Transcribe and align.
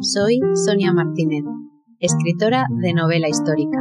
Soy 0.00 0.40
Sonia 0.54 0.92
Martínez, 0.92 1.44
escritora 1.98 2.66
de 2.70 2.92
novela 2.94 3.28
histórica, 3.28 3.78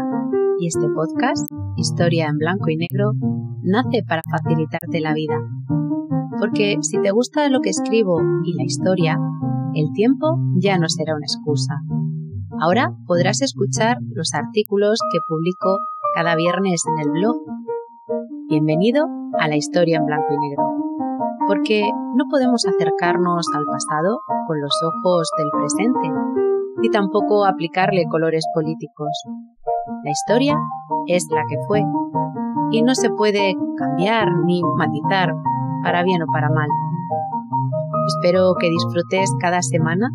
y 0.59 0.67
este 0.67 0.87
podcast, 0.89 1.47
Historia 1.77 2.27
en 2.27 2.37
Blanco 2.37 2.69
y 2.69 2.77
Negro, 2.77 3.13
nace 3.61 4.03
para 4.07 4.21
facilitarte 4.29 4.99
la 4.99 5.13
vida. 5.13 5.35
Porque 6.39 6.77
si 6.81 6.99
te 7.01 7.11
gusta 7.11 7.49
lo 7.49 7.61
que 7.61 7.69
escribo 7.69 8.19
y 8.43 8.53
la 8.55 8.63
historia, 8.63 9.17
el 9.73 9.91
tiempo 9.93 10.37
ya 10.55 10.77
no 10.77 10.89
será 10.89 11.15
una 11.15 11.25
excusa. 11.25 11.75
Ahora 12.59 12.91
podrás 13.05 13.41
escuchar 13.41 13.97
los 14.13 14.33
artículos 14.33 14.99
que 15.11 15.19
publico 15.27 15.79
cada 16.15 16.35
viernes 16.35 16.83
en 16.87 17.07
el 17.07 17.11
blog. 17.11 17.37
Bienvenido 18.49 19.05
a 19.39 19.47
la 19.47 19.55
historia 19.55 19.97
en 19.97 20.05
blanco 20.05 20.33
y 20.33 20.49
negro. 20.49 20.76
Porque 21.47 21.89
no 22.15 22.25
podemos 22.29 22.65
acercarnos 22.65 23.45
al 23.55 23.63
pasado 23.65 24.19
con 24.47 24.59
los 24.59 24.73
ojos 24.83 25.29
del 25.37 25.49
presente, 25.51 26.11
ni 26.81 26.89
tampoco 26.89 27.45
aplicarle 27.45 28.05
colores 28.09 28.45
políticos. 28.53 29.09
La 30.03 30.11
historia 30.11 30.57
es 31.07 31.25
la 31.31 31.43
que 31.49 31.57
fue, 31.67 31.83
y 32.71 32.81
no 32.81 32.93
se 32.95 33.09
puede 33.09 33.55
cambiar 33.77 34.27
ni 34.45 34.61
matizar 34.75 35.33
para 35.83 36.03
bien 36.03 36.21
o 36.23 36.25
para 36.31 36.49
mal. 36.49 36.67
Espero 38.07 38.53
que 38.59 38.69
disfrutes 38.69 39.29
cada 39.39 39.61
semana 39.61 40.09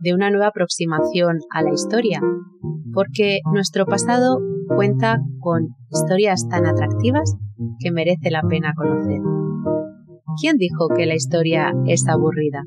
de 0.00 0.14
una 0.14 0.30
nueva 0.30 0.48
aproximación 0.48 1.38
a 1.50 1.62
la 1.62 1.72
historia, 1.72 2.20
porque 2.92 3.40
nuestro 3.52 3.86
pasado 3.86 4.38
cuenta 4.74 5.20
con 5.40 5.68
historias 5.90 6.48
tan 6.48 6.66
atractivas 6.66 7.36
que 7.78 7.90
merece 7.90 8.30
la 8.30 8.42
pena 8.42 8.72
conocer. 8.74 9.20
¿Quién 10.38 10.56
dijo 10.56 10.88
que 10.94 11.06
la 11.06 11.14
historia 11.14 11.72
es 11.86 12.06
aburrida? 12.06 12.62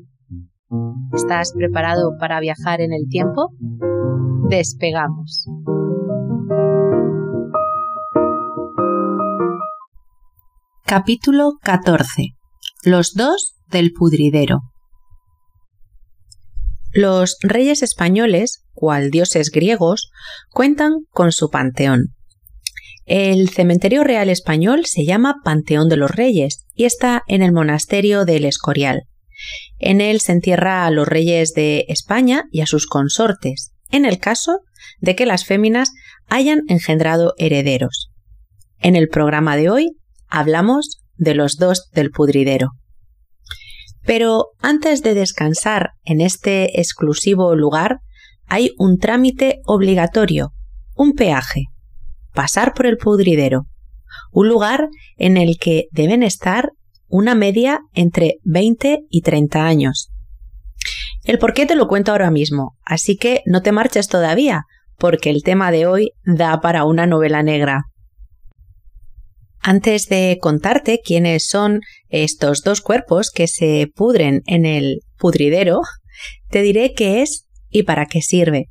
¿Estás 1.14 1.52
preparado 1.52 2.16
para 2.18 2.40
viajar 2.40 2.80
en 2.80 2.92
el 2.92 3.08
tiempo? 3.08 3.50
Despegamos. 4.48 5.46
Capítulo 10.84 11.52
14. 11.62 12.34
Los 12.84 13.14
dos 13.14 13.54
del 13.70 13.92
pudridero. 13.92 14.60
Los 16.92 17.38
reyes 17.42 17.82
españoles, 17.82 18.64
cual 18.72 19.10
dioses 19.10 19.50
griegos, 19.50 20.10
cuentan 20.50 20.92
con 21.10 21.32
su 21.32 21.50
panteón. 21.50 22.14
El 23.06 23.50
cementerio 23.50 24.02
real 24.02 24.30
español 24.30 24.86
se 24.86 25.04
llama 25.04 25.36
Panteón 25.44 25.88
de 25.88 25.98
los 25.98 26.10
Reyes 26.10 26.64
y 26.74 26.84
está 26.84 27.22
en 27.26 27.42
el 27.42 27.52
monasterio 27.52 28.24
del 28.24 28.46
Escorial. 28.46 29.02
En 29.78 30.00
él 30.00 30.20
se 30.20 30.32
entierra 30.32 30.86
a 30.86 30.90
los 30.90 31.06
reyes 31.06 31.52
de 31.52 31.84
España 31.88 32.44
y 32.50 32.62
a 32.62 32.66
sus 32.66 32.86
consortes, 32.86 33.72
en 33.90 34.06
el 34.06 34.18
caso 34.18 34.60
de 35.00 35.14
que 35.14 35.26
las 35.26 35.44
féminas 35.44 35.90
hayan 36.28 36.62
engendrado 36.68 37.34
herederos. 37.36 38.10
En 38.78 38.96
el 38.96 39.08
programa 39.08 39.56
de 39.56 39.68
hoy 39.68 39.90
hablamos 40.28 41.02
de 41.16 41.34
los 41.34 41.56
dos 41.56 41.90
del 41.92 42.10
pudridero. 42.10 42.70
Pero 44.06 44.48
antes 44.60 45.02
de 45.02 45.14
descansar 45.14 45.90
en 46.04 46.20
este 46.20 46.80
exclusivo 46.80 47.54
lugar, 47.54 48.00
hay 48.46 48.70
un 48.78 48.98
trámite 48.98 49.60
obligatorio, 49.64 50.52
un 50.94 51.12
peaje, 51.12 51.64
pasar 52.34 52.74
por 52.74 52.86
el 52.86 52.98
pudridero, 52.98 53.66
un 54.32 54.48
lugar 54.48 54.88
en 55.16 55.36
el 55.36 55.56
que 55.58 55.86
deben 55.92 56.22
estar 56.22 56.72
una 57.08 57.34
media 57.34 57.80
entre 57.94 58.38
20 58.42 59.04
y 59.08 59.22
30 59.22 59.64
años. 59.64 60.10
El 61.22 61.38
por 61.38 61.54
qué 61.54 61.64
te 61.64 61.76
lo 61.76 61.88
cuento 61.88 62.12
ahora 62.12 62.30
mismo, 62.30 62.76
así 62.84 63.16
que 63.16 63.40
no 63.46 63.62
te 63.62 63.72
marches 63.72 64.08
todavía, 64.08 64.64
porque 64.98 65.30
el 65.30 65.42
tema 65.42 65.70
de 65.70 65.86
hoy 65.86 66.10
da 66.24 66.60
para 66.60 66.84
una 66.84 67.06
novela 67.06 67.42
negra. 67.42 67.84
Antes 69.60 70.08
de 70.08 70.38
contarte 70.40 71.00
quiénes 71.02 71.48
son 71.48 71.80
estos 72.10 72.62
dos 72.62 72.82
cuerpos 72.82 73.30
que 73.30 73.48
se 73.48 73.90
pudren 73.94 74.42
en 74.46 74.66
el 74.66 75.00
pudridero, 75.16 75.80
te 76.50 76.60
diré 76.60 76.92
qué 76.92 77.22
es 77.22 77.46
y 77.70 77.84
para 77.84 78.06
qué 78.06 78.20
sirve. 78.20 78.68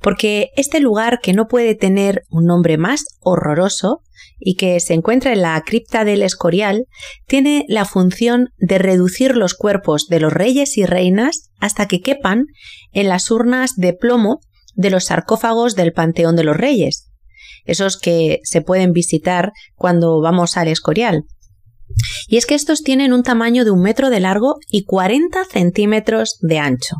Porque 0.00 0.50
este 0.56 0.80
lugar 0.80 1.20
que 1.20 1.32
no 1.32 1.48
puede 1.48 1.74
tener 1.74 2.22
un 2.30 2.46
nombre 2.46 2.78
más 2.78 3.04
horroroso 3.20 4.02
y 4.38 4.54
que 4.54 4.78
se 4.80 4.94
encuentra 4.94 5.32
en 5.32 5.42
la 5.42 5.60
cripta 5.62 6.04
del 6.04 6.22
Escorial, 6.22 6.86
tiene 7.26 7.64
la 7.68 7.84
función 7.84 8.50
de 8.58 8.78
reducir 8.78 9.36
los 9.36 9.54
cuerpos 9.54 10.06
de 10.06 10.20
los 10.20 10.32
reyes 10.32 10.76
y 10.78 10.86
reinas 10.86 11.50
hasta 11.58 11.86
que 11.86 12.00
quepan 12.00 12.46
en 12.92 13.08
las 13.08 13.30
urnas 13.30 13.76
de 13.76 13.94
plomo 13.94 14.40
de 14.74 14.90
los 14.90 15.06
sarcófagos 15.06 15.74
del 15.74 15.92
Panteón 15.92 16.36
de 16.36 16.44
los 16.44 16.56
Reyes, 16.56 17.10
esos 17.64 17.98
que 17.98 18.38
se 18.44 18.62
pueden 18.62 18.92
visitar 18.92 19.52
cuando 19.74 20.20
vamos 20.20 20.56
al 20.56 20.68
Escorial. 20.68 21.24
Y 22.28 22.36
es 22.36 22.46
que 22.46 22.54
estos 22.54 22.82
tienen 22.82 23.12
un 23.12 23.24
tamaño 23.24 23.64
de 23.64 23.72
un 23.72 23.80
metro 23.80 24.08
de 24.08 24.20
largo 24.20 24.56
y 24.70 24.84
40 24.84 25.44
centímetros 25.46 26.38
de 26.42 26.58
ancho. 26.58 26.96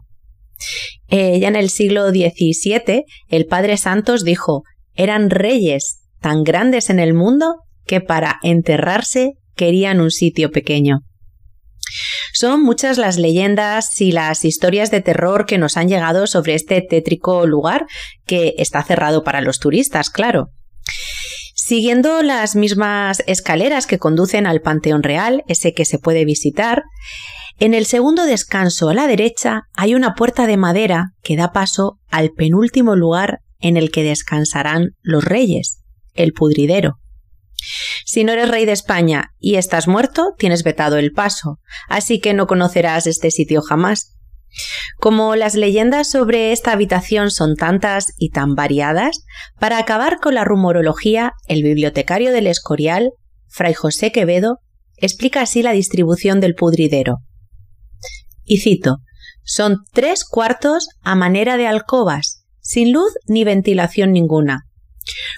Eh, 1.08 1.38
ya 1.40 1.48
en 1.48 1.56
el 1.56 1.70
siglo 1.70 2.08
XVII, 2.10 3.04
el 3.28 3.46
Padre 3.46 3.76
Santos 3.76 4.24
dijo, 4.24 4.62
eran 4.94 5.30
reyes 5.30 6.00
tan 6.20 6.42
grandes 6.42 6.90
en 6.90 6.98
el 6.98 7.14
mundo 7.14 7.56
que 7.86 8.00
para 8.00 8.38
enterrarse 8.42 9.34
querían 9.54 10.00
un 10.00 10.10
sitio 10.10 10.50
pequeño. 10.50 11.00
Son 12.32 12.62
muchas 12.62 12.98
las 12.98 13.18
leyendas 13.18 14.00
y 14.00 14.12
las 14.12 14.44
historias 14.44 14.90
de 14.90 15.00
terror 15.00 15.46
que 15.46 15.58
nos 15.58 15.76
han 15.76 15.88
llegado 15.88 16.26
sobre 16.26 16.54
este 16.54 16.82
tétrico 16.82 17.46
lugar, 17.46 17.86
que 18.26 18.54
está 18.58 18.82
cerrado 18.82 19.24
para 19.24 19.40
los 19.40 19.58
turistas, 19.58 20.10
claro. 20.10 20.50
Siguiendo 21.54 22.22
las 22.22 22.56
mismas 22.56 23.22
escaleras 23.26 23.86
que 23.86 23.98
conducen 23.98 24.46
al 24.46 24.60
Panteón 24.60 25.02
Real, 25.02 25.42
ese 25.48 25.72
que 25.72 25.84
se 25.84 25.98
puede 25.98 26.24
visitar, 26.24 26.82
en 27.58 27.74
el 27.74 27.86
segundo 27.86 28.24
descanso 28.24 28.88
a 28.88 28.94
la 28.94 29.06
derecha 29.06 29.62
hay 29.74 29.94
una 29.94 30.14
puerta 30.14 30.46
de 30.46 30.56
madera 30.56 31.12
que 31.22 31.36
da 31.36 31.52
paso 31.52 31.98
al 32.08 32.30
penúltimo 32.30 32.94
lugar 32.94 33.40
en 33.58 33.76
el 33.76 33.90
que 33.90 34.04
descansarán 34.04 34.90
los 35.02 35.24
reyes, 35.24 35.82
el 36.14 36.32
pudridero. 36.32 36.98
Si 38.04 38.22
no 38.22 38.32
eres 38.32 38.48
rey 38.48 38.64
de 38.64 38.72
España 38.72 39.32
y 39.38 39.56
estás 39.56 39.88
muerto, 39.88 40.34
tienes 40.38 40.62
vetado 40.62 40.96
el 40.96 41.12
paso, 41.12 41.58
así 41.88 42.20
que 42.20 42.32
no 42.32 42.46
conocerás 42.46 43.06
este 43.08 43.32
sitio 43.32 43.60
jamás. 43.60 44.14
Como 44.98 45.36
las 45.36 45.54
leyendas 45.54 46.08
sobre 46.08 46.52
esta 46.52 46.72
habitación 46.72 47.30
son 47.30 47.56
tantas 47.56 48.12
y 48.16 48.30
tan 48.30 48.54
variadas, 48.54 49.24
para 49.58 49.78
acabar 49.78 50.20
con 50.20 50.34
la 50.34 50.44
rumorología, 50.44 51.32
el 51.48 51.62
bibliotecario 51.62 52.32
del 52.32 52.46
Escorial, 52.46 53.10
Fray 53.48 53.74
José 53.74 54.12
Quevedo, 54.12 54.60
explica 54.96 55.42
así 55.42 55.62
la 55.62 55.72
distribución 55.72 56.40
del 56.40 56.54
pudridero. 56.54 57.18
Y 58.48 58.58
cito, 58.58 59.02
son 59.44 59.84
tres 59.92 60.24
cuartos 60.24 60.88
a 61.02 61.14
manera 61.14 61.58
de 61.58 61.66
alcobas, 61.66 62.46
sin 62.60 62.92
luz 62.92 63.12
ni 63.26 63.44
ventilación 63.44 64.12
ninguna. 64.12 64.64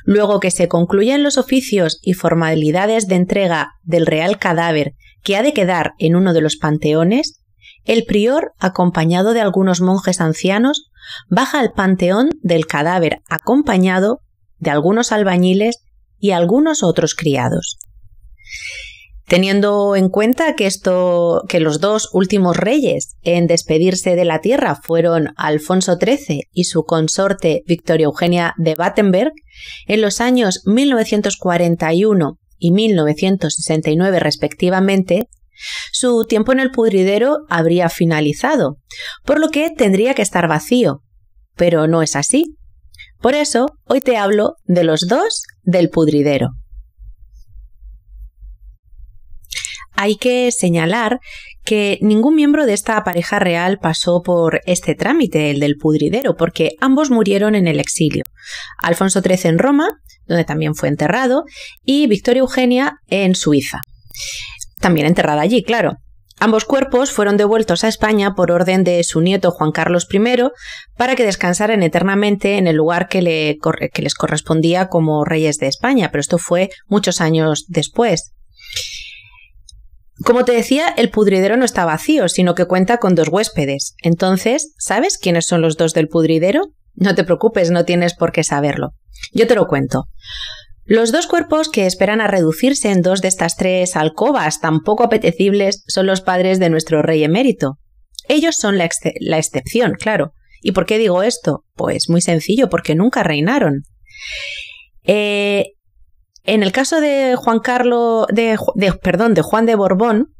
Luego 0.04 0.38
que 0.38 0.52
se 0.52 0.68
concluyan 0.68 1.24
los 1.24 1.36
oficios 1.36 1.98
y 2.02 2.14
formalidades 2.14 3.08
de 3.08 3.16
entrega 3.16 3.72
del 3.82 4.06
real 4.06 4.38
cadáver 4.38 4.94
que 5.22 5.36
ha 5.36 5.42
de 5.42 5.52
quedar 5.52 5.92
en 5.98 6.14
uno 6.14 6.32
de 6.32 6.40
los 6.40 6.56
panteones, 6.56 7.42
el 7.84 8.04
prior, 8.04 8.52
acompañado 8.58 9.32
de 9.32 9.40
algunos 9.40 9.80
monjes 9.80 10.20
ancianos, 10.20 10.90
baja 11.28 11.58
al 11.58 11.72
panteón 11.72 12.30
del 12.42 12.66
cadáver 12.66 13.22
acompañado 13.28 14.20
de 14.58 14.70
algunos 14.70 15.10
albañiles 15.10 15.82
y 16.18 16.30
algunos 16.30 16.84
otros 16.84 17.16
criados. 17.16 17.78
Teniendo 19.30 19.94
en 19.94 20.08
cuenta 20.08 20.56
que 20.56 20.68
que 21.48 21.60
los 21.60 21.80
dos 21.80 22.08
últimos 22.12 22.56
reyes 22.56 23.14
en 23.22 23.46
despedirse 23.46 24.16
de 24.16 24.24
la 24.24 24.40
tierra 24.40 24.74
fueron 24.74 25.28
Alfonso 25.36 25.98
XIII 26.00 26.48
y 26.50 26.64
su 26.64 26.82
consorte 26.82 27.62
Victoria 27.64 28.06
Eugenia 28.06 28.54
de 28.58 28.74
Battenberg, 28.74 29.30
en 29.86 30.00
los 30.00 30.20
años 30.20 30.62
1941 30.66 32.40
y 32.58 32.72
1969 32.72 34.18
respectivamente, 34.18 35.28
su 35.92 36.24
tiempo 36.24 36.50
en 36.50 36.58
el 36.58 36.72
pudridero 36.72 37.38
habría 37.48 37.88
finalizado, 37.88 38.78
por 39.24 39.38
lo 39.38 39.50
que 39.50 39.70
tendría 39.70 40.14
que 40.14 40.22
estar 40.22 40.48
vacío. 40.48 41.04
Pero 41.54 41.86
no 41.86 42.02
es 42.02 42.16
así. 42.16 42.56
Por 43.20 43.36
eso, 43.36 43.66
hoy 43.84 44.00
te 44.00 44.16
hablo 44.16 44.56
de 44.64 44.82
los 44.82 45.06
dos 45.06 45.44
del 45.62 45.88
pudridero. 45.88 46.48
Hay 50.02 50.16
que 50.16 50.50
señalar 50.50 51.20
que 51.62 51.98
ningún 52.00 52.34
miembro 52.34 52.64
de 52.64 52.72
esta 52.72 53.04
pareja 53.04 53.38
real 53.38 53.78
pasó 53.78 54.22
por 54.22 54.62
este 54.64 54.94
trámite, 54.94 55.50
el 55.50 55.60
del 55.60 55.76
pudridero, 55.76 56.36
porque 56.36 56.70
ambos 56.80 57.10
murieron 57.10 57.54
en 57.54 57.68
el 57.68 57.78
exilio. 57.78 58.24
Alfonso 58.78 59.20
XIII 59.20 59.50
en 59.50 59.58
Roma, 59.58 59.90
donde 60.24 60.46
también 60.46 60.74
fue 60.74 60.88
enterrado, 60.88 61.44
y 61.84 62.06
Victoria 62.06 62.40
Eugenia 62.40 62.94
en 63.08 63.34
Suiza. 63.34 63.82
también 64.80 65.06
enterrada 65.06 65.42
allí, 65.42 65.62
claro. 65.62 65.98
Ambos 66.38 66.64
cuerpos 66.64 67.12
fueron 67.12 67.36
devueltos 67.36 67.84
a 67.84 67.88
España 67.88 68.32
por 68.34 68.52
orden 68.52 68.84
de 68.84 69.04
su 69.04 69.20
nieto 69.20 69.50
Juan 69.50 69.70
Carlos 69.70 70.08
I 70.10 70.18
para 70.96 71.14
que 71.14 71.26
descansaran 71.26 71.82
eternamente 71.82 72.56
en 72.56 72.68
el 72.68 72.76
lugar 72.76 73.08
que, 73.08 73.20
les 73.20 74.14
correspondía 74.14 74.88
como 74.88 75.26
reyes 75.26 75.58
de 75.58 75.66
España, 75.66 76.08
pero 76.10 76.22
esto 76.22 76.38
fue 76.38 76.70
muchos 76.88 77.20
años 77.20 77.66
después. 77.68 78.32
Como 80.24 80.44
te 80.44 80.52
decía, 80.52 80.88
el 80.96 81.10
pudridero 81.10 81.56
no 81.56 81.64
está 81.64 81.84
vacío, 81.84 82.28
sino 82.28 82.54
que 82.54 82.66
cuenta 82.66 82.98
con 82.98 83.14
dos 83.14 83.28
huéspedes. 83.28 83.94
Entonces, 84.02 84.74
¿sabes 84.78 85.16
quiénes 85.16 85.46
son 85.46 85.62
los 85.62 85.76
dos 85.76 85.94
del 85.94 86.08
pudridero? 86.08 86.72
No 86.94 87.14
te 87.14 87.24
preocupes, 87.24 87.70
no 87.70 87.84
tienes 87.84 88.14
por 88.14 88.30
qué 88.30 88.44
saberlo. 88.44 88.90
Yo 89.32 89.46
te 89.46 89.54
lo 89.54 89.66
cuento. 89.66 90.08
Los 90.84 91.12
dos 91.12 91.26
cuerpos 91.26 91.68
que 91.68 91.86
esperan 91.86 92.20
a 92.20 92.26
reducirse 92.26 92.90
en 92.90 93.00
dos 93.00 93.22
de 93.22 93.28
estas 93.28 93.56
tres 93.56 93.96
alcobas 93.96 94.60
tan 94.60 94.80
poco 94.80 95.04
apetecibles 95.04 95.84
son 95.86 96.06
los 96.06 96.20
padres 96.20 96.58
de 96.58 96.68
nuestro 96.68 97.00
rey 97.00 97.24
emérito. 97.24 97.78
Ellos 98.28 98.56
son 98.56 98.76
la, 98.76 98.84
excepción, 98.84 99.94
claro. 99.94 100.32
¿Y 100.62 100.72
por 100.72 100.86
qué 100.86 100.98
digo 100.98 101.22
esto? 101.22 101.64
Pues 101.74 102.10
muy 102.10 102.20
sencillo, 102.20 102.68
porque 102.68 102.94
nunca 102.94 103.22
reinaron. 103.22 103.84
Eh, 105.04 105.72
en 106.50 106.64
el 106.64 106.72
caso 106.72 107.00
de 107.00 107.36
Juan 107.36 107.60
Carlos, 107.60 108.26
de, 108.28 108.58
perdón, 109.02 109.34
de 109.34 109.42
Juan 109.42 109.66
de 109.66 109.76
Borbón, 109.76 110.34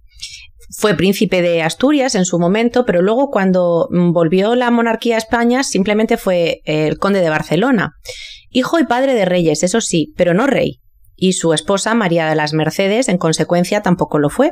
fue 0.77 0.95
príncipe 0.95 1.41
de 1.41 1.63
Asturias 1.63 2.17
en 2.17 2.25
su 2.25 2.41
momento, 2.41 2.85
pero 2.85 3.01
luego 3.01 3.31
cuando 3.31 3.89
volvió 3.91 4.57
la 4.57 4.73
monarquía 4.73 5.15
a 5.15 5.19
España 5.19 5.63
simplemente 5.63 6.17
fue 6.17 6.63
el 6.65 6.99
conde 6.99 7.21
de 7.21 7.31
Barcelona. 7.31 7.93
Hijo 8.51 8.81
y 8.81 8.85
padre 8.87 9.15
de 9.15 9.25
reyes, 9.25 9.63
eso 9.63 9.81
sí, 9.81 10.13
pero 10.17 10.35
no 10.35 10.49
rey. 10.49 10.81
Y 11.15 11.35
su 11.35 11.53
esposa, 11.53 11.95
María 11.95 12.29
de 12.29 12.35
las 12.35 12.55
Mercedes, 12.55 13.09
en 13.09 13.19
consecuencia, 13.19 13.83
tampoco 13.83 14.19
lo 14.19 14.31
fue. 14.31 14.51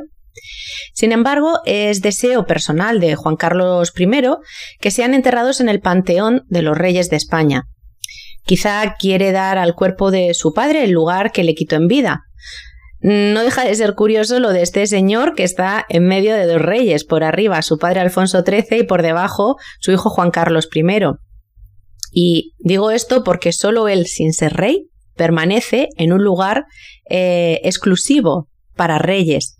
Sin 0.93 1.11
embargo, 1.11 1.59
es 1.65 2.01
deseo 2.01 2.45
personal 2.45 3.01
de 3.01 3.15
Juan 3.15 3.35
Carlos 3.35 3.91
I 3.97 4.09
que 4.79 4.91
sean 4.91 5.13
enterrados 5.13 5.59
en 5.59 5.67
el 5.67 5.81
panteón 5.81 6.43
de 6.47 6.61
los 6.61 6.77
reyes 6.77 7.09
de 7.09 7.17
España. 7.17 7.63
Quizá 8.49 8.95
quiere 8.97 9.31
dar 9.31 9.59
al 9.59 9.75
cuerpo 9.75 10.09
de 10.09 10.33
su 10.33 10.53
padre 10.53 10.83
el 10.83 10.89
lugar 10.89 11.31
que 11.31 11.43
le 11.43 11.53
quitó 11.53 11.75
en 11.75 11.85
vida. 11.85 12.23
No 12.99 13.43
deja 13.43 13.63
de 13.63 13.75
ser 13.75 13.93
curioso 13.93 14.39
lo 14.39 14.49
de 14.49 14.63
este 14.63 14.87
señor 14.87 15.35
que 15.35 15.43
está 15.43 15.85
en 15.87 16.07
medio 16.07 16.33
de 16.33 16.47
dos 16.47 16.59
reyes, 16.59 17.03
por 17.03 17.23
arriba 17.23 17.61
su 17.61 17.77
padre 17.77 17.99
Alfonso 17.99 18.41
XIII 18.41 18.79
y 18.79 18.83
por 18.85 19.03
debajo 19.03 19.57
su 19.79 19.91
hijo 19.91 20.09
Juan 20.09 20.31
Carlos 20.31 20.67
I. 20.73 20.81
Y 22.11 22.55
digo 22.57 22.89
esto 22.89 23.23
porque 23.23 23.51
solo 23.51 23.87
él, 23.87 24.07
sin 24.07 24.33
ser 24.33 24.53
rey, 24.53 24.89
permanece 25.15 25.89
en 25.95 26.11
un 26.11 26.23
lugar 26.23 26.65
eh, 27.07 27.61
exclusivo 27.63 28.49
para 28.75 28.97
reyes. 28.97 29.59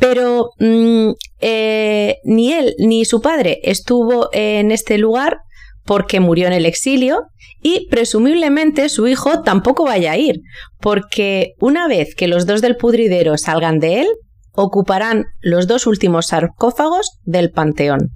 Pero 0.00 0.50
mm, 0.58 1.10
eh, 1.38 2.16
ni 2.24 2.52
él 2.52 2.74
ni 2.80 3.04
su 3.04 3.20
padre 3.20 3.60
estuvo 3.62 4.30
en 4.32 4.72
este 4.72 4.98
lugar 4.98 5.42
porque 5.88 6.20
murió 6.20 6.46
en 6.46 6.52
el 6.52 6.66
exilio 6.66 7.22
y 7.62 7.88
presumiblemente 7.88 8.90
su 8.90 9.08
hijo 9.08 9.40
tampoco 9.40 9.84
vaya 9.84 10.12
a 10.12 10.16
ir, 10.18 10.42
porque 10.80 11.54
una 11.60 11.88
vez 11.88 12.14
que 12.14 12.28
los 12.28 12.44
dos 12.44 12.60
del 12.60 12.76
pudridero 12.76 13.38
salgan 13.38 13.78
de 13.78 14.02
él, 14.02 14.08
ocuparán 14.52 15.24
los 15.40 15.66
dos 15.66 15.86
últimos 15.86 16.26
sarcófagos 16.26 17.18
del 17.24 17.50
panteón. 17.50 18.10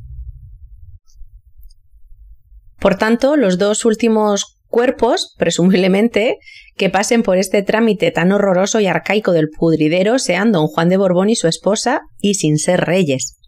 Por 2.79 2.97
tanto, 2.97 3.37
los 3.37 3.57
dos 3.57 3.87
últimos 3.87 4.59
cuerpos, 4.69 5.35
presumiblemente, 5.39 6.37
que 6.77 6.91
pasen 6.91 7.23
por 7.23 7.39
este 7.39 7.63
trámite 7.63 8.11
tan 8.11 8.33
horroroso 8.33 8.81
y 8.81 8.87
arcaico 8.87 9.33
del 9.33 9.49
pudridero 9.49 10.19
sean 10.19 10.53
don 10.53 10.67
Juan 10.67 10.91
de 10.91 10.99
Borbón 10.99 11.31
y 11.31 11.37
su 11.37 11.49
esposa, 11.49 12.03
y 12.21 12.35
sin 12.35 12.59
ser 12.59 12.83
reyes. 12.83 13.39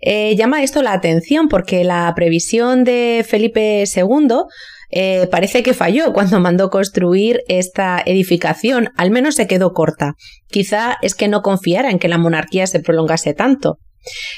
Eh, 0.00 0.34
llama 0.36 0.62
esto 0.62 0.82
la 0.82 0.92
atención 0.92 1.48
porque 1.48 1.84
la 1.84 2.12
previsión 2.14 2.84
de 2.84 3.24
Felipe 3.26 3.84
II 3.84 4.44
eh, 4.90 5.26
parece 5.30 5.62
que 5.62 5.74
falló 5.74 6.12
cuando 6.14 6.40
mandó 6.40 6.70
construir 6.70 7.42
esta 7.48 8.02
edificación, 8.04 8.90
al 8.96 9.10
menos 9.10 9.34
se 9.34 9.46
quedó 9.46 9.72
corta. 9.72 10.14
Quizá 10.48 10.96
es 11.02 11.14
que 11.14 11.28
no 11.28 11.42
confiara 11.42 11.90
en 11.90 11.98
que 11.98 12.08
la 12.08 12.18
monarquía 12.18 12.66
se 12.66 12.80
prolongase 12.80 13.34
tanto. 13.34 13.78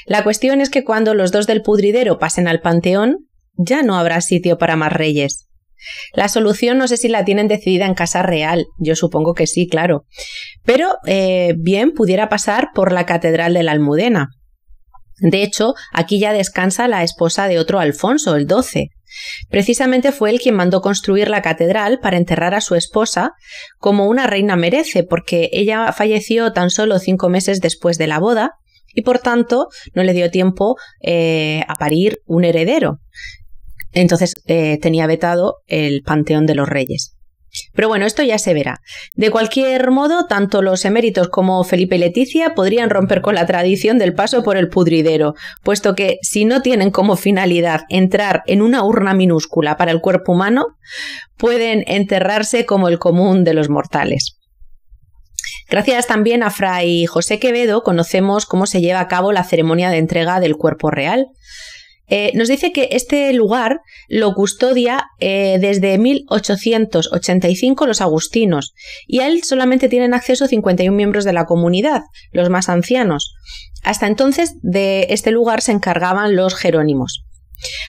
La 0.05 0.23
cuestión 0.23 0.61
es 0.61 0.69
que 0.69 0.83
cuando 0.83 1.13
los 1.13 1.31
dos 1.31 1.45
del 1.45 1.61
pudridero 1.61 2.17
pasen 2.17 2.47
al 2.47 2.61
panteón, 2.61 3.27
ya 3.55 3.83
no 3.83 3.97
habrá 3.97 4.21
sitio 4.21 4.57
para 4.57 4.75
más 4.75 4.91
reyes. 4.91 5.49
La 6.13 6.27
solución 6.27 6.77
no 6.77 6.87
sé 6.87 6.97
si 6.97 7.07
la 7.07 7.23
tienen 7.23 7.47
decidida 7.47 7.85
en 7.85 7.93
Casa 7.93 8.21
Real, 8.21 8.65
yo 8.77 8.95
supongo 8.95 9.33
que 9.33 9.47
sí, 9.47 9.67
claro, 9.67 10.05
pero 10.65 10.97
eh, 11.05 11.55
bien 11.57 11.91
pudiera 11.91 12.27
pasar 12.27 12.69
por 12.73 12.91
la 12.91 13.05
Catedral 13.05 13.53
de 13.53 13.63
la 13.63 13.71
Almudena. 13.71 14.29
De 15.19 15.43
hecho, 15.43 15.73
aquí 15.93 16.19
ya 16.19 16.33
descansa 16.33 16.87
la 16.87 17.03
esposa 17.03 17.47
de 17.47 17.59
otro 17.59 17.79
Alfonso, 17.79 18.35
el 18.35 18.47
XII. 18.47 18.89
Precisamente 19.49 20.11
fue 20.11 20.29
él 20.29 20.39
quien 20.39 20.55
mandó 20.55 20.81
construir 20.81 21.29
la 21.29 21.41
catedral 21.41 21.99
para 21.99 22.17
enterrar 22.17 22.53
a 22.53 22.61
su 22.61 22.75
esposa 22.75 23.33
como 23.77 24.07
una 24.07 24.27
reina 24.27 24.55
merece, 24.55 25.03
porque 25.03 25.49
ella 25.51 25.91
falleció 25.91 26.53
tan 26.53 26.69
solo 26.69 26.99
cinco 26.99 27.29
meses 27.29 27.59
después 27.59 27.97
de 27.97 28.07
la 28.07 28.19
boda 28.19 28.51
y 28.93 29.01
por 29.01 29.19
tanto 29.19 29.67
no 29.93 30.03
le 30.03 30.13
dio 30.13 30.31
tiempo 30.31 30.75
eh, 31.01 31.63
a 31.67 31.75
parir 31.75 32.19
un 32.25 32.43
heredero. 32.43 32.99
Entonces 33.91 34.35
eh, 34.45 34.77
tenía 34.79 35.07
vetado 35.07 35.57
el 35.67 36.01
Panteón 36.03 36.45
de 36.45 36.55
los 36.55 36.69
Reyes. 36.69 37.15
Pero 37.73 37.87
bueno, 37.87 38.05
esto 38.05 38.23
ya 38.23 38.37
se 38.37 38.53
verá. 38.53 38.81
De 39.15 39.31
cualquier 39.31 39.91
modo, 39.91 40.25
tanto 40.25 40.61
los 40.61 40.85
eméritos 40.85 41.29
como 41.29 41.63
Felipe 41.63 41.95
y 41.95 41.99
Leticia 41.99 42.53
podrían 42.53 42.89
romper 42.89 43.21
con 43.21 43.35
la 43.35 43.45
tradición 43.45 43.97
del 43.97 44.13
paso 44.13 44.43
por 44.43 44.57
el 44.57 44.69
pudridero, 44.69 45.33
puesto 45.63 45.95
que 45.95 46.17
si 46.21 46.45
no 46.45 46.61
tienen 46.61 46.91
como 46.91 47.15
finalidad 47.15 47.81
entrar 47.89 48.43
en 48.45 48.61
una 48.61 48.83
urna 48.83 49.13
minúscula 49.13 49.77
para 49.77 49.91
el 49.91 50.01
cuerpo 50.01 50.33
humano, 50.33 50.77
pueden 51.37 51.83
enterrarse 51.87 52.65
como 52.65 52.87
el 52.87 52.99
común 52.99 53.43
de 53.43 53.53
los 53.53 53.69
mortales. 53.69 54.35
Gracias 55.69 56.07
también 56.07 56.41
a 56.41 56.49
Fray 56.49 57.05
José 57.05 57.39
Quevedo 57.39 57.83
conocemos 57.83 58.47
cómo 58.47 58.65
se 58.65 58.81
lleva 58.81 59.01
a 59.01 59.07
cabo 59.07 59.31
la 59.31 59.43
ceremonia 59.43 59.91
de 59.91 59.97
entrega 59.97 60.39
del 60.39 60.57
cuerpo 60.57 60.89
real. 60.89 61.27
Eh, 62.09 62.31
nos 62.35 62.47
dice 62.47 62.71
que 62.71 62.89
este 62.91 63.31
lugar 63.33 63.81
lo 64.07 64.33
custodia 64.33 65.05
eh, 65.19 65.57
desde 65.59 65.97
1885 65.97 67.85
los 67.85 68.01
agustinos 68.01 68.73
y 69.07 69.19
a 69.19 69.27
él 69.27 69.43
solamente 69.43 69.89
tienen 69.89 70.13
acceso 70.13 70.47
51 70.47 70.95
miembros 70.95 71.23
de 71.23 71.33
la 71.33 71.45
comunidad, 71.45 72.01
los 72.31 72.49
más 72.49 72.69
ancianos. 72.69 73.33
Hasta 73.83 74.07
entonces 74.07 74.55
de 74.61 75.07
este 75.09 75.31
lugar 75.31 75.61
se 75.61 75.71
encargaban 75.71 76.35
los 76.35 76.55
jerónimos. 76.55 77.25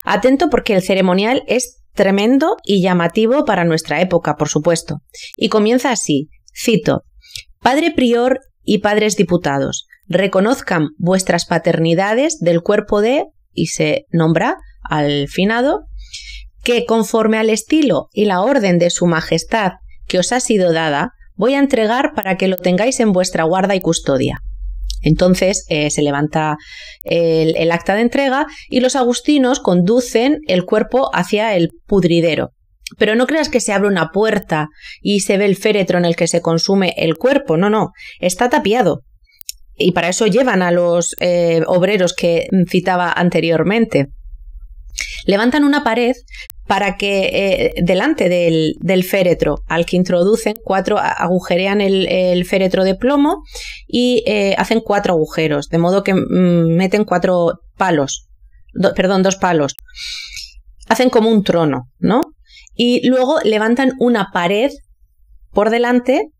Atento 0.04 0.50
porque 0.50 0.74
el 0.74 0.82
ceremonial 0.82 1.42
es 1.46 1.82
tremendo 1.94 2.56
y 2.64 2.82
llamativo 2.82 3.44
para 3.44 3.64
nuestra 3.64 4.00
época, 4.00 4.36
por 4.36 4.48
supuesto. 4.48 5.02
Y 5.36 5.48
comienza 5.48 5.90
así, 5.90 6.28
cito, 6.54 7.04
Padre 7.60 7.90
prior 7.90 8.40
y 8.64 8.78
padres 8.78 9.16
diputados, 9.16 9.86
reconozcan 10.08 10.88
vuestras 10.96 11.44
paternidades 11.44 12.38
del 12.40 12.62
cuerpo 12.62 13.02
de 13.02 13.26
y 13.52 13.66
se 13.66 14.06
nombra 14.10 14.56
al 14.82 15.28
finado 15.28 15.86
que 16.62 16.84
conforme 16.84 17.38
al 17.38 17.50
estilo 17.50 18.08
y 18.12 18.26
la 18.26 18.42
orden 18.42 18.78
de 18.78 18.90
su 18.90 19.06
majestad 19.06 19.72
que 20.06 20.18
os 20.18 20.32
ha 20.32 20.40
sido 20.40 20.72
dada, 20.72 21.12
voy 21.34 21.54
a 21.54 21.58
entregar 21.58 22.12
para 22.14 22.36
que 22.36 22.48
lo 22.48 22.56
tengáis 22.56 23.00
en 23.00 23.12
vuestra 23.12 23.44
guarda 23.44 23.74
y 23.74 23.80
custodia. 23.80 24.40
Entonces 25.02 25.64
eh, 25.68 25.90
se 25.90 26.02
levanta 26.02 26.58
el, 27.02 27.56
el, 27.56 27.72
acta 27.72 27.94
de 27.94 28.02
entrega 28.02 28.46
y 28.68 28.80
los 28.80 28.96
agustinos 28.96 29.60
conducen 29.60 30.40
el 30.46 30.66
cuerpo 30.66 31.08
hacia 31.14 31.54
el 31.54 31.70
pudridero. 31.86 32.50
Pero 32.98 33.14
no 33.14 33.26
creas 33.26 33.48
que 33.48 33.60
se 33.60 33.72
abre 33.72 33.88
una 33.88 34.10
puerta 34.10 34.68
y 35.00 35.20
se 35.20 35.38
ve 35.38 35.46
el 35.46 35.56
féretro 35.56 35.96
en 35.96 36.04
el 36.04 36.16
que 36.16 36.26
se 36.26 36.42
consume 36.42 36.92
el 36.96 37.16
cuerpo, 37.16 37.56
no, 37.56 37.70
no, 37.70 37.92
está 38.18 38.50
tapiado 38.50 39.02
y 39.80 39.92
para 39.92 40.08
eso 40.08 40.26
llevan 40.26 40.62
a 40.62 40.70
los 40.70 41.16
eh, 41.20 41.62
obreros 41.66 42.12
que 42.12 42.48
citaba 42.68 43.12
anteriormente. 43.12 44.08
Levantan 45.26 45.64
una 45.64 45.82
pared 45.82 46.14
para 46.66 46.96
que 46.96 47.30
eh, 47.32 47.74
delante 47.82 48.28
del, 48.28 49.04
féretro 49.04 49.56
al 49.66 49.86
que 49.86 49.96
introducen 49.96 50.54
cuatro, 50.62 50.98
agujerean 50.98 51.80
el, 51.80 52.44
féretro 52.44 52.84
de 52.84 52.94
plomo 52.94 53.42
y 53.88 54.22
eh, 54.26 54.54
hacen 54.56 54.80
cuatro 54.80 55.14
agujeros, 55.14 55.68
de 55.68 55.78
modo 55.78 56.04
que 56.04 56.14
mm, 56.14 56.76
meten 56.76 57.04
cuatro 57.04 57.60
palos, 57.76 58.28
perdón, 58.94 59.22
dos 59.22 59.36
palos. 59.36 59.74
Hacen 60.88 61.10
como 61.10 61.28
un 61.28 61.42
trono, 61.42 61.88
¿no? 61.98 62.20
Y 62.74 63.06
luego 63.08 63.40
levantan 63.42 63.92
una 63.98 64.30
pared 64.32 64.70
por 65.52 65.70
delante 65.70 66.30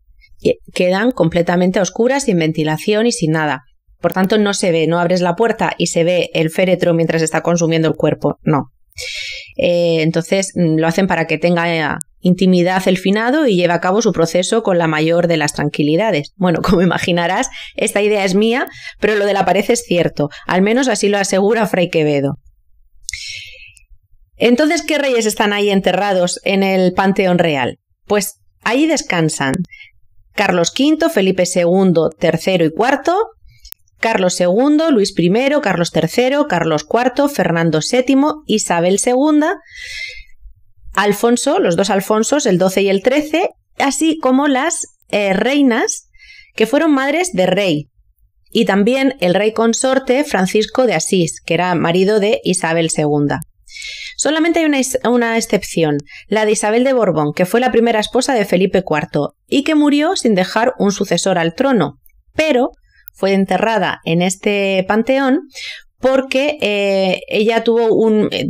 quedan 0.73 1.11
completamente 1.11 1.79
oscuras, 1.79 2.23
sin 2.23 2.39
ventilación 2.39 3.07
y 3.07 3.11
sin 3.11 3.31
nada. 3.31 3.63
Por 3.99 4.13
tanto, 4.13 4.37
no 4.37 4.53
se 4.53 4.71
ve, 4.71 4.87
no 4.87 4.99
abres 4.99 5.21
la 5.21 5.35
puerta 5.35 5.73
y 5.77 5.87
se 5.87 6.03
ve 6.03 6.29
el 6.33 6.49
féretro 6.49 6.93
mientras 6.93 7.21
está 7.21 7.41
consumiendo 7.41 7.87
el 7.87 7.95
cuerpo. 7.95 8.39
No, 8.43 8.71
Eh, 9.57 10.01
entonces 10.01 10.53
mm, 10.55 10.77
lo 10.77 10.87
hacen 10.87 11.07
para 11.07 11.25
que 11.27 11.37
tenga 11.37 11.99
intimidad 12.19 12.87
el 12.87 12.97
finado 12.97 13.47
y 13.47 13.55
lleve 13.55 13.73
a 13.73 13.79
cabo 13.79 14.01
su 14.01 14.11
proceso 14.11 14.63
con 14.63 14.77
la 14.77 14.87
mayor 14.87 15.27
de 15.27 15.37
las 15.37 15.53
tranquilidades. 15.53 16.33
Bueno, 16.35 16.61
como 16.63 16.81
imaginarás, 16.81 17.49
esta 17.75 18.01
idea 18.01 18.25
es 18.25 18.35
mía, 18.35 18.67
pero 18.99 19.15
lo 19.15 19.25
de 19.25 19.33
la 19.33 19.45
pared 19.45 19.65
es 19.67 19.83
cierto, 19.83 20.29
al 20.47 20.61
menos 20.61 20.87
así 20.87 21.09
lo 21.09 21.17
asegura 21.17 21.67
Fray 21.67 21.89
Quevedo. 21.89 22.37
Entonces, 24.37 24.81
¿qué 24.81 24.97
reyes 24.97 25.27
están 25.27 25.53
ahí 25.53 25.69
enterrados 25.69 26.39
en 26.43 26.63
el 26.63 26.93
Panteón 26.93 27.37
Real? 27.37 27.77
Pues 28.07 28.39
ahí 28.63 28.87
descansan 28.87 29.53
Carlos 30.33 30.73
V, 30.77 31.09
Felipe 31.09 31.43
II, 31.43 31.93
III 32.21 32.55
y 32.55 32.65
IV, 32.65 33.13
Carlos 33.99 34.39
II, 34.39 34.91
Luis 34.91 35.13
I, 35.17 35.31
Carlos 35.61 35.91
III, 35.93 36.37
Carlos 36.49 36.87
IV, 36.91 37.29
Fernando 37.29 37.79
VII, 37.79 38.15
Isabel 38.47 38.99
II, 39.05 39.41
Alfonso, 40.93 41.59
los 41.59 41.75
dos 41.75 41.89
Alfonsos, 41.89 42.45
el 42.45 42.57
12 42.57 42.81
y 42.81 42.89
el 42.89 43.03
13, 43.03 43.49
así 43.77 44.17
como 44.19 44.47
las 44.47 44.87
eh, 45.09 45.33
reinas 45.33 46.09
que 46.55 46.65
fueron 46.65 46.93
madres 46.93 47.31
de 47.33 47.45
rey, 47.45 47.89
y 48.51 48.65
también 48.65 49.15
el 49.19 49.33
rey 49.33 49.53
consorte 49.53 50.23
Francisco 50.23 50.85
de 50.85 50.95
Asís, 50.95 51.41
que 51.41 51.53
era 51.53 51.73
marido 51.75 52.19
de 52.19 52.41
Isabel 52.43 52.89
II. 52.95 53.37
Solamente 54.21 54.59
hay 54.59 54.65
una, 55.03 55.35
excepción, 55.35 55.97
la 56.27 56.45
de 56.45 56.51
Isabel 56.51 56.83
de 56.83 56.93
Borbón, 56.93 57.33
que 57.33 57.47
fue 57.47 57.59
la 57.59 57.71
primera 57.71 57.99
esposa 57.99 58.35
de 58.35 58.45
Felipe 58.45 58.83
IV 58.87 59.29
y 59.47 59.63
que 59.63 59.73
murió 59.73 60.15
sin 60.15 60.35
dejar 60.35 60.75
un 60.77 60.91
sucesor 60.91 61.39
al 61.39 61.55
trono, 61.55 61.97
pero 62.35 62.69
fue 63.15 63.33
enterrada 63.33 63.99
en 64.05 64.21
este 64.21 64.85
panteón 64.87 65.47
porque 65.97 66.59
eh, 66.61 67.21
ella 67.29 67.63
tuvo 67.63 67.95
un 67.95 68.29
eh, 68.31 68.45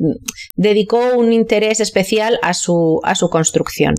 dedicó 0.55 1.15
un 1.15 1.31
interés 1.31 1.79
especial 1.79 2.37
a 2.41 2.53
su, 2.53 2.99
a 3.05 3.15
su 3.15 3.29
construcción. 3.29 3.95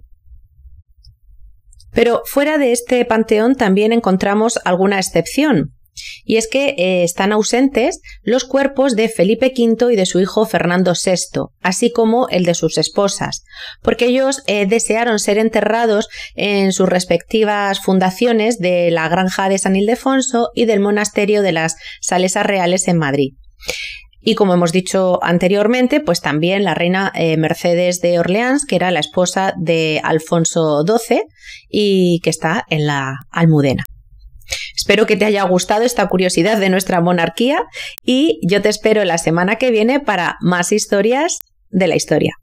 Pero 1.91 2.21
fuera 2.27 2.59
de 2.59 2.73
este 2.73 3.03
panteón 3.07 3.55
también 3.55 3.93
encontramos 3.93 4.61
alguna 4.67 4.99
excepción. 4.99 5.73
Y 6.25 6.37
es 6.37 6.49
que 6.49 6.75
eh, 6.79 7.05
están 7.05 7.33
ausentes 7.33 8.01
los 8.23 8.45
cuerpos 8.45 8.97
de 8.97 9.09
Felipe 9.09 9.53
V 9.57 9.93
y 9.93 9.97
de 9.97 10.07
su 10.07 10.21
hijo 10.21 10.47
Fernando 10.47 10.93
VI, 10.93 11.47
así 11.61 11.93
como 11.93 12.29
el 12.29 12.45
de 12.45 12.55
sus 12.55 12.79
esposas, 12.79 13.45
porque 13.83 14.07
ellos 14.07 14.43
desearon 14.47 15.19
ser 15.19 15.39
enterrados 15.39 16.09
en 16.35 16.73
sus 16.73 16.89
respectivas 16.89 17.81
fundaciones 17.81 18.59
de 18.59 18.91
la 18.91 19.09
Granja 19.09 19.49
de 19.49 19.59
San 19.59 19.77
Ildefonso 19.77 20.51
y 20.55 20.65
del 20.65 20.81
Monasterio 20.81 21.43
de 21.43 21.53
las 21.53 21.77
Salesas 22.01 22.47
Reales 22.47 22.89
en 22.89 22.99
Madrid. 22.99 23.35
Y 24.25 24.37
como 24.37 24.55
hemos 24.55 24.73
dicho 24.73 25.19
anteriormente, 25.23 26.01
pues 26.01 26.21
también 26.21 26.63
la 26.63 26.75
reina 26.75 27.11
eh, 27.15 27.37
Mercedes 27.37 28.01
de 28.01 28.21
Orleans, 28.21 28.65
que 28.65 28.77
era 28.77 28.93
la 28.93 29.01
esposa 29.01 29.53
de 29.59 30.01
Alfonso 30.05 30.85
XII 30.87 31.23
y 31.69 32.21
que 32.21 32.31
está 32.31 32.65
en 32.71 32.87
la 32.87 33.17
Almudena. 33.31 33.85
Espero 34.77 35.07
que 35.07 35.17
te 35.17 35.25
haya 35.25 35.43
gustado 35.45 35.85
esta 35.85 36.09
curiosidad 36.09 36.59
de 36.59 36.71
nuestra 36.71 37.01
monarquía 37.01 37.63
y 38.05 38.41
yo 38.43 38.63
te 38.63 38.69
espero 38.69 39.05
la 39.05 39.19
semana 39.19 39.57
que 39.57 39.71
viene 39.71 40.01
para 40.01 40.37
más 40.41 40.73
historias 40.73 41.39
de 41.71 41.87
la 41.87 41.97
historia. 41.97 42.35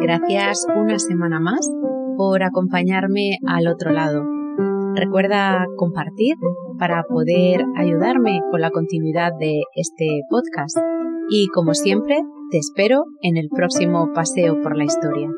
Gracias 0.00 0.66
una 0.76 0.98
semana 0.98 1.40
más 1.40 1.68
por 2.16 2.42
acompañarme 2.42 3.38
al 3.46 3.66
otro 3.66 3.90
lado. 3.90 4.24
Recuerda 4.94 5.66
compartir 5.76 6.36
para 6.78 7.02
poder 7.02 7.64
ayudarme 7.76 8.40
con 8.50 8.60
la 8.60 8.70
continuidad 8.70 9.32
de 9.38 9.62
este 9.74 10.22
podcast. 10.30 10.78
Y 11.30 11.48
como 11.48 11.74
siempre, 11.74 12.22
te 12.54 12.58
espero 12.58 13.06
en 13.20 13.36
el 13.36 13.48
próximo 13.48 14.12
paseo 14.14 14.62
por 14.62 14.76
la 14.76 14.84
historia. 14.84 15.28